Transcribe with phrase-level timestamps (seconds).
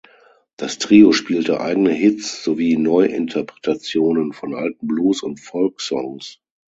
[0.57, 6.39] Das Trio spielte eigene Hits sowie Neuinterpretationen von alten Blues- und Folksongs.